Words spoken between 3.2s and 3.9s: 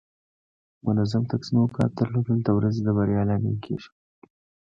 لامل کیږي.